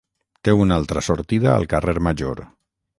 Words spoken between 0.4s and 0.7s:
Té